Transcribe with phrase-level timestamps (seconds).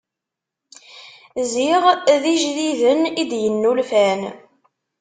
[1.51, 1.83] Ziɣ
[2.21, 4.21] d ijdiden i d-yennulfan.